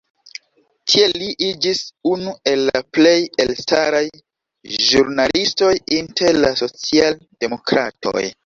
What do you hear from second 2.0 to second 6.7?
unu el la plej elstaraj ĵurnalistoj inter la